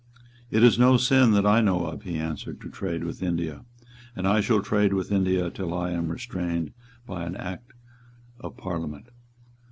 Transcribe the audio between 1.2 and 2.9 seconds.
that I know of," he answered, "to